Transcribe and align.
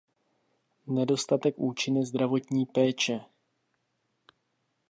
Nedostatek 0.87 1.53
účinné 1.57 2.05
zdravotní 2.05 2.65
péče! 2.65 3.21